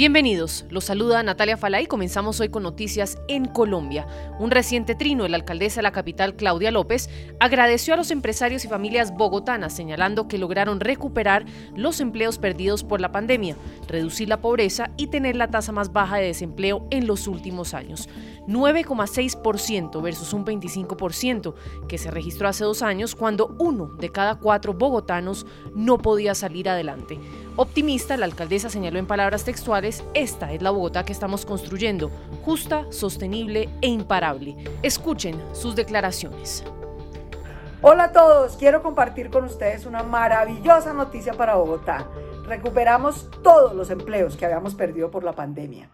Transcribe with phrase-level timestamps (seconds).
[0.00, 1.84] Bienvenidos, los saluda Natalia Falay.
[1.84, 4.06] Comenzamos hoy con noticias en Colombia.
[4.38, 8.68] Un reciente trino, el alcaldesa de la capital, Claudia López, agradeció a los empresarios y
[8.68, 11.44] familias bogotanas, señalando que lograron recuperar
[11.76, 13.56] los empleos perdidos por la pandemia,
[13.88, 18.08] reducir la pobreza y tener la tasa más baja de desempleo en los últimos años.
[18.46, 21.54] 9,6% versus un 25%
[21.88, 26.68] que se registró hace dos años cuando uno de cada cuatro bogotanos no podía salir
[26.68, 27.18] adelante.
[27.56, 32.10] Optimista, la alcaldesa señaló en palabras textuales, esta es la Bogotá que estamos construyendo,
[32.44, 34.56] justa, sostenible e imparable.
[34.82, 36.64] Escuchen sus declaraciones.
[37.82, 42.06] Hola a todos, quiero compartir con ustedes una maravillosa noticia para Bogotá.
[42.44, 45.88] Recuperamos todos los empleos que habíamos perdido por la pandemia.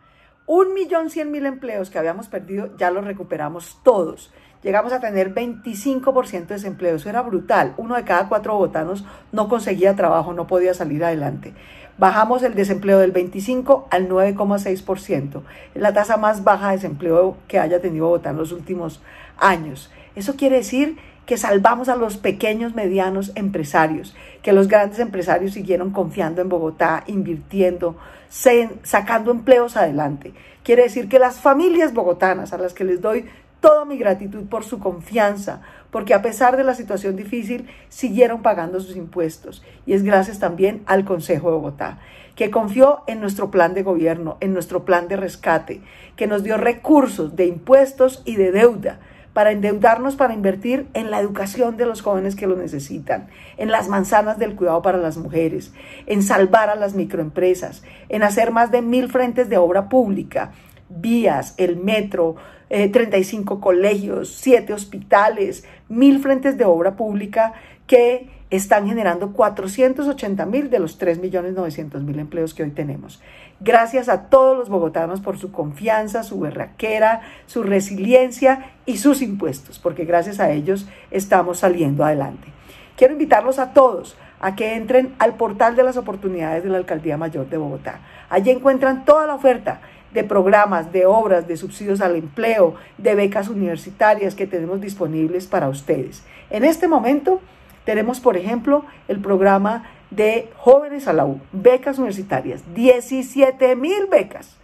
[0.46, 4.32] Un millón cien mil empleos que habíamos perdido ya los recuperamos todos
[4.66, 6.96] llegamos a tener 25% de desempleo.
[6.96, 7.74] Eso era brutal.
[7.76, 11.54] Uno de cada cuatro bogotanos no conseguía trabajo, no podía salir adelante.
[11.98, 15.42] Bajamos el desempleo del 25 al 9,6%.
[15.74, 19.00] Es la tasa más baja de desempleo que haya tenido Bogotá en los últimos
[19.38, 19.90] años.
[20.16, 25.90] Eso quiere decir que salvamos a los pequeños, medianos empresarios, que los grandes empresarios siguieron
[25.90, 27.96] confiando en Bogotá, invirtiendo,
[28.28, 30.32] sacando empleos adelante.
[30.62, 33.26] Quiere decir que las familias bogotanas a las que les doy
[33.60, 38.78] toda mi gratitud por su confianza, porque a pesar de la situación difícil, siguieron pagando
[38.78, 39.64] sus impuestos.
[39.84, 41.98] Y es gracias también al Consejo de Bogotá,
[42.36, 45.80] que confió en nuestro plan de gobierno, en nuestro plan de rescate,
[46.14, 49.00] que nos dio recursos de impuestos y de deuda
[49.36, 53.86] para endeudarnos para invertir en la educación de los jóvenes que lo necesitan, en las
[53.86, 55.74] manzanas del cuidado para las mujeres,
[56.06, 60.52] en salvar a las microempresas, en hacer más de mil frentes de obra pública,
[60.88, 62.36] vías, el metro,
[62.70, 67.52] 35 eh, colegios, 7 hospitales, mil frentes de obra pública
[67.86, 73.20] que están generando 480 mil de los 3 millones 900 mil empleos que hoy tenemos.
[73.60, 79.78] Gracias a todos los bogotanos por su confianza, su berraquera, su resiliencia y sus impuestos,
[79.78, 82.48] porque gracias a ellos estamos saliendo adelante.
[82.96, 87.16] Quiero invitarlos a todos a que entren al portal de las oportunidades de la Alcaldía
[87.16, 88.00] Mayor de Bogotá.
[88.28, 89.80] Allí encuentran toda la oferta
[90.12, 95.68] de programas, de obras, de subsidios al empleo, de becas universitarias que tenemos disponibles para
[95.68, 96.22] ustedes.
[96.50, 97.40] En este momento
[97.86, 104.56] tenemos, por ejemplo, el programa de jóvenes a la U, becas universitarias, 17 mil becas,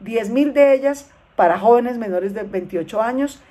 [0.00, 3.42] 10 mil de ellas para jóvenes menores de 28 años,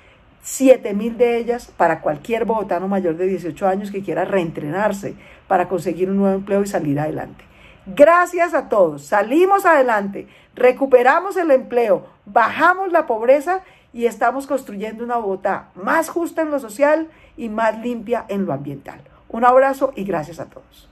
[0.42, 5.14] 7 mil de ellas para cualquier bogotano mayor de 18 años que quiera reentrenarse
[5.46, 7.44] para conseguir un nuevo empleo y salir adelante.
[7.86, 13.60] Gracias a todos, salimos adelante, recuperamos el empleo, bajamos la pobreza
[13.92, 18.52] y estamos construyendo una Bogotá más justa en lo social y más limpia en lo
[18.52, 19.11] ambiental.
[19.32, 20.88] Un abrazo y gracias a todos.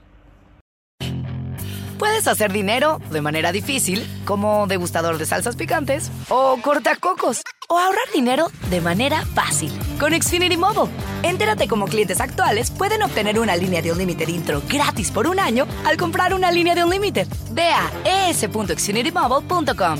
[1.97, 8.11] Puedes hacer dinero de manera difícil, como degustador de salsas picantes, o cortacocos, o ahorrar
[8.11, 10.91] dinero de manera fácil con Xfinity Mobile.
[11.21, 15.39] Entérate cómo clientes actuales pueden obtener una línea de un límite intro gratis por un
[15.39, 17.27] año al comprar una línea de un límite.
[17.51, 17.91] Ve a
[18.31, 19.99] es.xfinitymobile.com.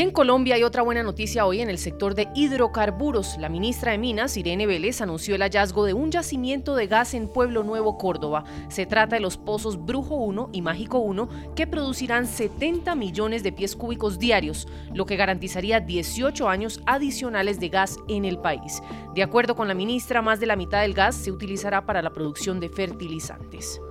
[0.00, 3.36] En Colombia hay otra buena noticia hoy en el sector de hidrocarburos.
[3.36, 7.28] La ministra de Minas, Irene Vélez, anunció el hallazgo de un yacimiento de gas en
[7.28, 8.44] Pueblo Nuevo, Córdoba.
[8.70, 13.52] Se trata de los pozos Brujo 1 y Mágico 1, que producirán 70 millones de
[13.52, 18.82] pies cúbicos diarios, lo que garantizaría 18 años adicionales de gas en el país.
[19.14, 22.08] De acuerdo con la ministra, más de la mitad del gas se utilizará para la
[22.08, 23.82] producción de fertilizantes.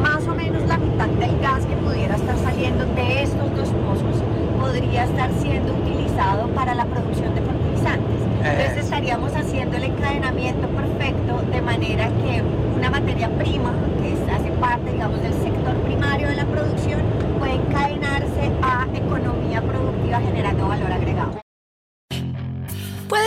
[0.00, 4.33] Más o menos la mitad del gas que pudiera estar saliendo de estos dos pozos
[4.64, 8.20] podría estar siendo utilizado para la producción de fertilizantes.
[8.42, 12.42] Entonces estaríamos haciendo el encadenamiento perfecto de manera que
[12.74, 17.02] una materia prima que hace parte, digamos, del sector primario de la producción
[17.38, 18.86] puede encadenarse a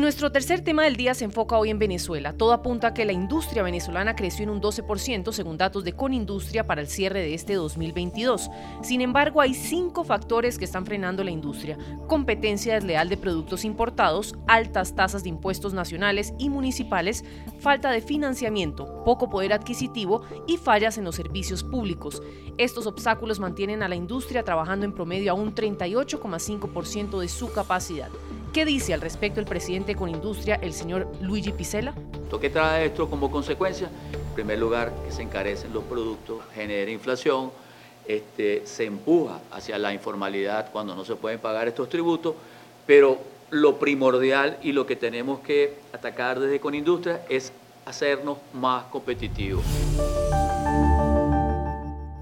[0.00, 2.32] Nuestro tercer tema del día se enfoca hoy en Venezuela.
[2.32, 6.66] Todo apunta a que la industria venezolana creció en un 12% según datos de Conindustria
[6.66, 8.50] para el cierre de este 2022.
[8.82, 11.78] Sin embargo, hay cinco factores que están frenando la industria.
[12.06, 17.24] Competencia desleal de productos importados, altas tasas de impuestos nacionales y municipales,
[17.58, 22.22] falta de financiamiento, poco poder adquisitivo y fallas en los servicios públicos.
[22.56, 28.10] Estos obstáculos mantienen a la industria trabajando en promedio a un 38,5% de su capacidad.
[28.52, 31.94] ¿Qué dice al respecto el presidente con industria, el señor Luigi Picela?
[32.40, 33.90] ¿Qué trae esto como consecuencia?
[34.12, 37.50] En primer lugar, que se encarecen los productos, genera inflación,
[38.06, 42.34] este, se empuja hacia la informalidad cuando no se pueden pagar estos tributos,
[42.86, 43.18] pero
[43.50, 47.52] lo primordial y lo que tenemos que atacar desde Conindustria es
[47.84, 49.64] hacernos más competitivos.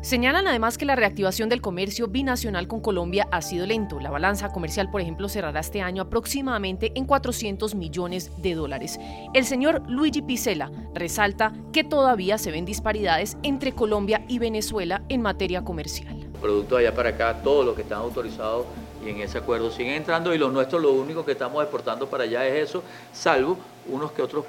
[0.07, 3.99] Señalan además que la reactivación del comercio binacional con Colombia ha sido lento.
[3.99, 9.01] La balanza comercial, por ejemplo, cerrará este año aproximadamente en 400 millones de dólares.
[9.35, 15.23] El señor Luigi Picela resalta que todavía se ven disparidades entre Colombia y Venezuela en
[15.23, 16.25] materia comercial.
[16.41, 18.65] Productos allá para acá, todos los que están autorizados
[19.05, 22.23] y en ese acuerdo siguen entrando y los nuestros lo único que estamos exportando para
[22.23, 23.59] allá es eso, salvo
[23.89, 24.45] unos que otros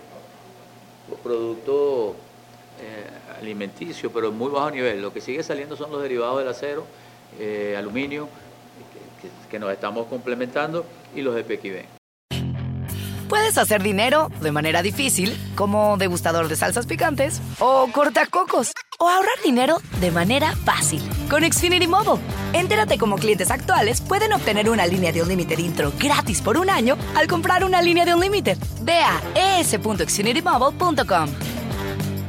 [1.24, 2.15] productos
[2.80, 3.06] eh,
[3.40, 5.02] alimenticio, pero en muy bajo nivel.
[5.02, 6.86] Lo que sigue saliendo son los derivados del acero,
[7.40, 8.30] eh, aluminio,
[9.50, 10.86] que, nos estamos complementando,
[11.16, 11.98] y los de PQB.
[13.28, 19.36] Puedes hacer dinero de manera difícil, como degustador de salsas picantes, o cortacocos, o ahorrar
[19.44, 22.24] dinero de manera fácil con Xfinity Mobile.
[22.54, 26.70] Entérate cómo clientes actuales pueden obtener una línea de un límite intro gratis por un
[26.70, 28.56] año al comprar una línea de un límite.
[28.82, 31.30] Ve a es.xfinitymobile.com.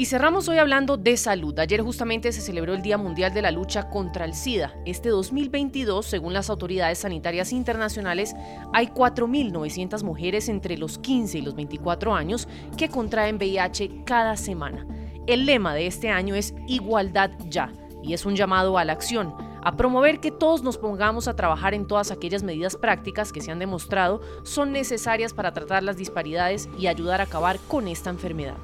[0.00, 1.58] Y cerramos hoy hablando de salud.
[1.58, 4.72] Ayer justamente se celebró el Día Mundial de la Lucha contra el SIDA.
[4.86, 8.32] Este 2022, según las autoridades sanitarias internacionales,
[8.72, 12.46] hay 4.900 mujeres entre los 15 y los 24 años
[12.76, 14.86] que contraen VIH cada semana.
[15.26, 19.34] El lema de este año es Igualdad ya y es un llamado a la acción
[19.64, 23.50] a promover que todos nos pongamos a trabajar en todas aquellas medidas prácticas que se
[23.50, 28.56] han demostrado son necesarias para tratar las disparidades y ayudar a acabar con esta enfermedad.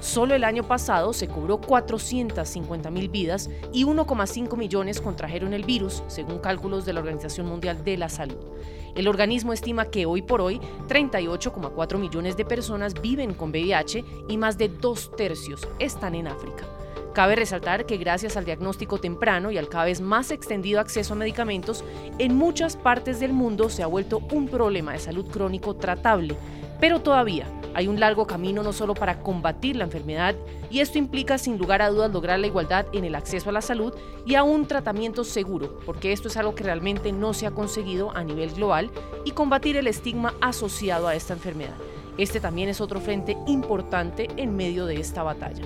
[0.00, 6.04] Solo el año pasado se cobró 450 mil vidas y 1,5 millones contrajeron el virus,
[6.06, 8.38] según cálculos de la Organización Mundial de la Salud.
[8.94, 14.36] El organismo estima que hoy por hoy 38,4 millones de personas viven con VIH y
[14.36, 16.64] más de dos tercios están en África.
[17.12, 21.16] Cabe resaltar que gracias al diagnóstico temprano y al cada vez más extendido acceso a
[21.16, 21.84] medicamentos,
[22.18, 26.36] en muchas partes del mundo se ha vuelto un problema de salud crónico tratable,
[26.80, 30.34] pero todavía hay un largo camino no solo para combatir la enfermedad,
[30.70, 33.62] y esto implica sin lugar a dudas lograr la igualdad en el acceso a la
[33.62, 33.94] salud
[34.26, 38.16] y a un tratamiento seguro, porque esto es algo que realmente no se ha conseguido
[38.16, 38.90] a nivel global,
[39.24, 41.76] y combatir el estigma asociado a esta enfermedad.
[42.16, 45.62] Este también es otro frente importante en medio de esta batalla.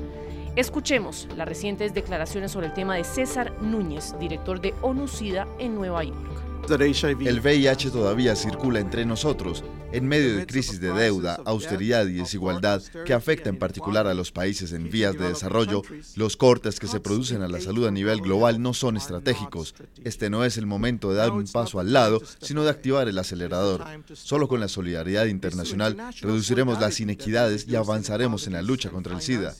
[0.54, 6.04] Escuchemos las recientes declaraciones sobre el tema de César Núñez, director de ONU-SIDA en Nueva
[6.04, 6.51] York.
[6.68, 12.82] El VIH todavía circula entre nosotros en medio de crisis de deuda, austeridad y desigualdad
[13.04, 15.82] que afecta en particular a los países en vías de desarrollo,
[16.16, 19.74] los cortes que se producen a la salud a nivel global no son estratégicos.
[20.02, 23.18] Este no es el momento de dar un paso al lado, sino de activar el
[23.18, 23.84] acelerador.
[24.14, 29.20] Solo con la solidaridad internacional reduciremos las inequidades y avanzaremos en la lucha contra el
[29.20, 29.54] SIDA.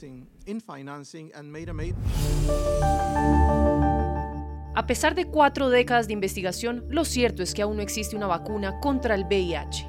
[4.75, 8.27] A pesar de cuatro décadas de investigación, lo cierto es que aún no existe una
[8.27, 9.87] vacuna contra el VIH.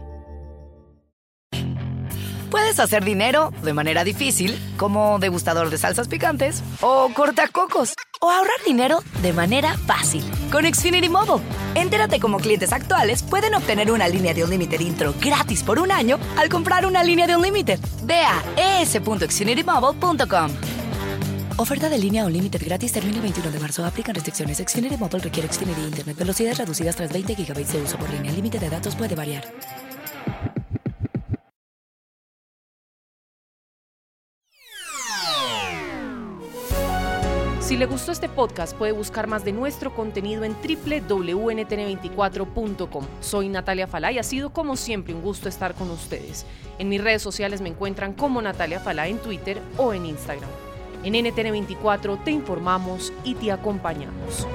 [2.50, 8.62] Puedes hacer dinero de manera difícil, como degustador de salsas picantes, o cortacocos, o ahorrar
[8.64, 10.22] dinero de manera fácil
[10.52, 11.44] con Xfinity Mobile.
[11.74, 15.90] Entérate cómo clientes actuales pueden obtener una línea de un límite intro gratis por un
[15.90, 17.78] año al comprar una línea de un límite.
[18.04, 20.50] Ve a es.xfinitymobile.com.
[21.56, 23.84] Oferta de línea o límite gratis termina el 21 de marzo.
[23.84, 24.58] Aplican restricciones.
[24.58, 26.16] Xfinity Mobile requiere Xfinity Internet.
[26.16, 28.30] Velocidades reducidas tras 20 GB de uso por línea.
[28.30, 29.44] El límite de datos puede variar.
[37.60, 43.06] Si le gustó este podcast, puede buscar más de nuestro contenido en www.ntn24.com.
[43.20, 46.46] Soy Natalia Falá y ha sido como siempre un gusto estar con ustedes.
[46.80, 50.50] En mis redes sociales me encuentran como Natalia Falá en Twitter o en Instagram.
[51.04, 54.48] En NTN24 te informamos y te acompañamos.